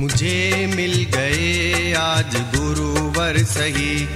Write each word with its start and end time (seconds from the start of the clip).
मुझे 0.00 0.66
मिल 0.76 1.06
गए 1.16 1.92
आज 1.92 2.36
गुरुवर 2.36 3.38
सही। 3.38 4.08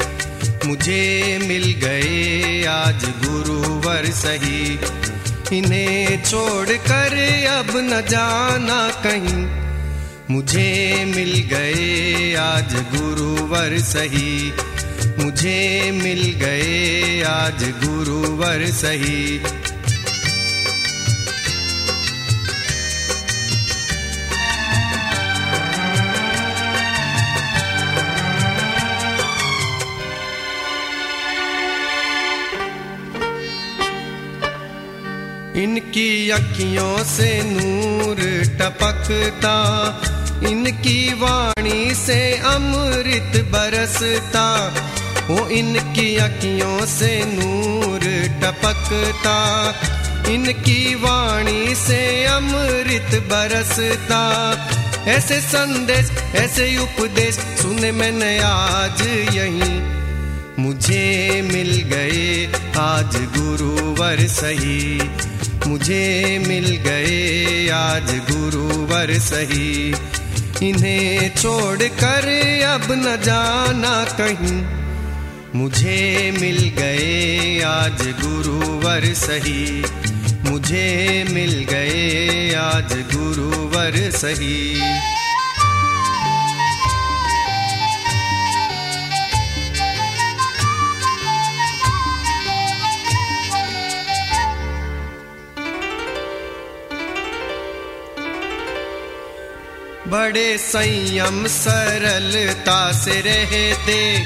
मुझे 0.66 1.38
मिल 1.42 1.72
गए 1.72 2.64
आज 2.64 3.04
गुरुवर 3.04 4.04
सही। 4.04 4.78
इन्हें 5.58 6.24
छोड़कर 6.24 7.12
अब 7.46 7.76
न 7.76 8.02
जाना 8.10 8.88
कहीं। 9.06 9.46
मुझे 10.34 11.04
मिल 11.16 11.48
गए 11.52 12.34
आज 12.34 12.74
गुरुवर 12.74 13.78
सही। 13.78 14.52
मुझे 15.18 15.90
मिल 15.90 16.32
गए 16.32 17.22
आज 17.22 17.64
गुरुवर 17.64 18.66
सही। 18.66 19.40
इनकी 35.64 36.30
अखियों 36.30 37.04
से 37.04 37.42
नूर 37.44 38.16
टपकता, 38.60 39.56
इनकी 40.48 41.14
वाणी 41.14 41.94
से 41.94 42.36
अमृत 42.36 43.44
बरसता, 43.44 44.46
वो 45.28 45.48
इनकी 45.48 46.16
अखियों 46.16 46.86
से 46.86 47.24
नूर 47.26 48.00
टपकता, 48.42 49.38
इनकी 50.28 50.94
वाणी 50.94 51.74
से 51.74 52.24
अमृत 52.24 53.20
बरसता। 53.22 54.22
ऐसे 55.06 55.40
संदेश, 55.40 56.10
ऐसे 56.34 56.78
उपदेश 56.78 57.34
सुने 57.34 57.92
मैंने 57.92 58.38
आज 58.38 59.02
यहीं। 59.34 59.94
मुझे 60.58 61.42
मिल 61.52 61.72
गए 61.82 62.52
आज 62.78 63.16
गुरुवर 63.38 64.26
सही। 64.28 65.00
मुझे 65.66 66.38
मिल 66.48 66.76
गए 66.76 67.68
आज 67.68 68.20
गुरुवर 68.30 69.18
सही। 69.18 69.94
इन्हें 70.62 71.30
छोड़कर 71.34 72.28
अब 72.64 72.92
न 72.92 73.16
जाना 73.22 74.04
कहीं। 74.20 74.84
मुझे 75.60 76.30
मिल 76.40 76.72
गए 76.78 77.60
आज 77.60 78.02
गुरुवर 78.02 79.14
सही। 79.14 79.84
मुझे 80.50 81.24
मिल 81.30 81.66
गए 81.70 82.54
आज 82.54 82.92
गुरुवर 82.92 84.10
सही। 84.10 84.80
बड़े 100.08 100.58
संयम 100.58 101.46
सरलता 101.46 102.92
से 102.92 103.20
रहते, 103.20 104.24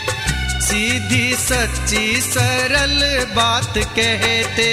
सीधी 0.61 1.35
सच्ची 1.35 2.21
सरल 2.21 3.25
बात 3.35 3.79
कहते। 3.79 4.71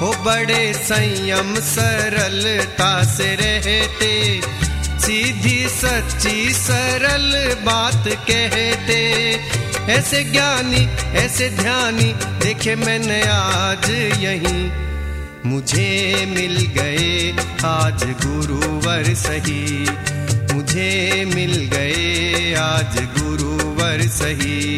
हो 0.00 0.12
बड़े 0.24 0.72
संयम 0.74 1.54
सरलता 1.54 3.04
से 3.04 3.34
रहते, 3.34 4.40
सीधी 4.98 5.68
सच्ची 5.68 6.52
सरल 6.52 7.54
बात 7.62 8.08
कहते। 8.30 9.02
ऐसे 9.92 10.24
ज्ञानी, 10.24 10.86
ऐसे 11.16 11.50
ध्यानी, 11.50 12.12
देखे 12.44 12.76
मैंने 12.76 13.22
आज 13.22 13.90
यहीं। 14.20 14.84
मुझे 15.46 16.24
मिल 16.28 16.56
गए 16.66 17.32
आज 17.64 18.04
गुरुवर 18.04 19.14
सही। 19.14 19.86
मुझे 20.54 21.24
मिल 21.34 21.70
गए 21.74 22.54
आज 22.54 22.98
गुरुवर 23.18 24.02
सही। 24.02 24.76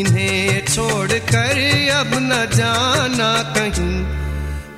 इन्हें 0.00 0.64
छोड़कर 0.66 1.58
अब 1.90 2.10
न 2.14 2.48
जाना 2.54 3.54
कहीं। 3.56 4.06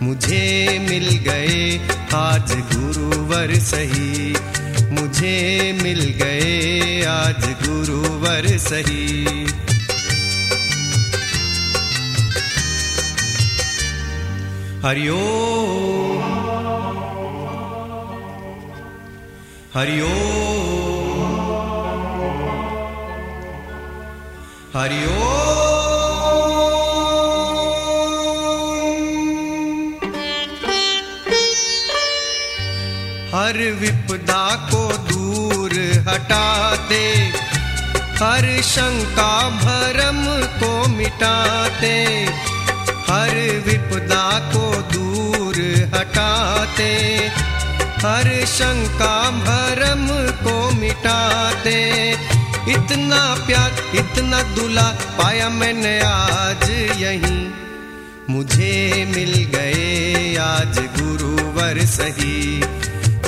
मुझे 0.03 0.79
मिल 0.91 1.09
गए 1.17 1.81
आज 2.15 2.53
गुरुवर 2.53 3.55
सही। 3.55 4.37
मुझे 4.91 5.79
मिल 5.83 6.01
गए 6.23 7.03
आज 7.03 7.45
गुरुवर 7.67 8.59
सही। 8.59 9.25
हरिओ 14.85 15.19
हरिओ 19.75 20.13
हरिओ 24.75 25.17
हर 33.35 33.59
विपदा 33.81 34.45
को 34.71 34.81
दूर 35.09 35.75
हटाते, 36.09 37.05
हर 38.23 38.47
शंका 38.63 39.33
भरम 39.65 40.23
को 40.61 40.73
मिटाते, 40.89 41.97
हर 43.11 43.37
विपदा 43.67 44.25
को 44.55 44.65
दूर 44.95 45.61
हटाते। 45.95 46.89
हर 47.99 48.47
शंका 48.47 49.31
भरम 49.31 50.09
को 50.45 50.71
मिटाते। 50.71 52.11
इतना 52.69 53.35
प्यार, 53.47 53.75
इतना 53.95 54.43
दुला 54.43 54.91
पाया 54.91 55.49
मैंने 55.49 56.01
आज 56.01 56.71
यहीं। 56.99 57.51
मुझे 58.31 59.05
मिल 59.17 59.45
गए 59.45 60.37
आज 60.37 60.79
गुरुवर 60.79 61.87
सही। 61.87 62.65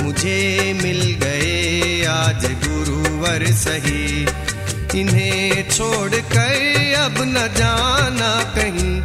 मुझे 0.03 0.73
मिल 0.83 1.19
गए 1.23 2.05
आज 2.05 2.45
गुरुवर 2.45 3.45
सही। 3.51 4.27
इन्हें 5.01 5.69
छोड़ 5.69 6.11
कर 6.11 6.95
अब 6.97 7.15
न 7.19 7.33
जाना 7.33 8.43
कहीं। 8.43 9.01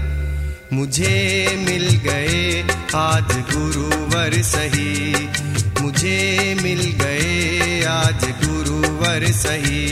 मुझे 0.73 1.47
मिल 1.69 2.01
गए 2.05 2.65
आज 2.95 3.45
गुरुवर 3.55 4.43
सही। 4.43 5.29
मुझे 5.87 6.55
मिल 6.63 6.81
गए 7.01 7.83
आज 7.89 8.25
गुरुवर 8.45 9.27
सही। 9.33 9.85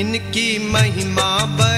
इनकी 0.00 0.48
महिमा 0.72 1.30
बड़ी 1.56 1.71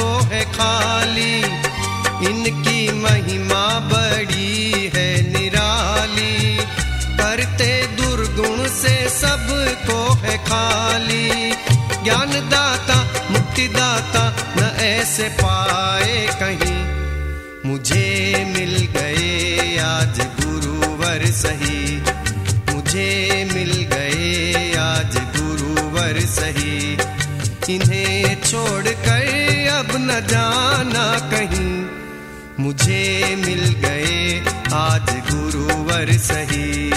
सबको 0.00 0.34
है 0.34 0.44
खाली। 0.44 1.38
इनकी 2.28 2.92
महिमा 2.92 3.64
बड़ी 3.78 4.90
है 4.94 5.08
निराली। 5.32 6.56
करते 7.16 7.86
दुर्गुण 7.86 8.68
से 8.68 9.08
सबको 9.10 10.14
है 10.14 10.38
खाली। 10.38 11.52
ज्ञान 12.04 12.30
दाता 12.50 12.96
मुक्ति 13.30 13.68
दाता 13.68 14.24
न 14.56 14.76
ऐसे 14.80 15.28
पाए 15.28 16.28
कहीं। 16.42 16.80
मुझे 17.70 18.44
मिल 18.56 18.88
गए 18.96 19.78
आज 19.78 20.20
गुरुवर 20.40 21.26
सही। 21.26 22.02
मुझे 22.74 23.48
मिल 23.52 23.72
गए 23.92 24.74
आज 24.78 25.18
गुरुवर 25.36 26.20
सही। 26.20 26.98
इन्हें 27.74 28.42
छोड़कर 28.42 29.29
अब 29.80 29.90
न 29.96 30.20
जाना 30.30 31.06
कहीं। 31.32 31.78
मुझे 32.64 33.02
मिल 33.46 33.62
गए 33.84 34.16
आज 34.78 35.10
गुरुवर 35.30 36.12
सही 36.24 36.90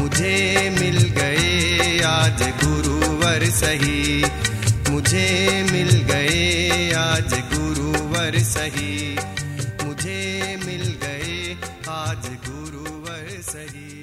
मुझे 0.00 0.34
मिल 0.80 0.98
गए 1.18 1.98
आज 2.06 2.42
गुरुवर 2.64 3.44
सही 3.60 4.24
मुझे 4.90 5.26
मिल 5.72 5.90
गए 6.10 6.90
आज 7.04 7.34
गुरुवर 7.54 8.38
सही 8.52 9.16
मुझे 9.84 10.20
मिल 10.66 10.84
गए 11.04 11.56
आज 11.96 12.28
गुरुवर 12.48 13.28
सही 13.50 13.99